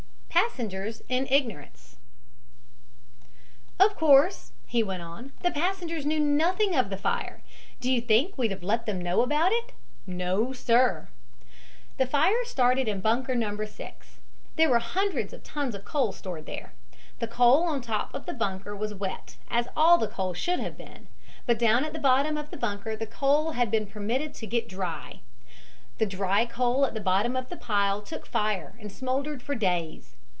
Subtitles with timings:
[0.33, 1.97] PASSENGERS IN IGNORANCE
[3.79, 7.41] "Of course," he went on, "the passengers knew nothing of the fire.
[7.79, 9.73] Do you think we'd have let them know about it?
[10.07, 11.07] No, sir.
[11.97, 13.55] "The fire started in bunker No.
[13.63, 14.17] 6.
[14.55, 16.73] There were hundreds of tons of coal stored there.
[17.19, 20.77] The coal on top of the bunker was wet, as all the coal should have
[20.77, 21.07] been,
[21.45, 24.67] but down at the bottom of the bunker the coal had been permitted to get
[24.69, 25.19] dry.
[25.97, 30.15] "The dry coal at the bottom of the pile took fire, and smoldered for days.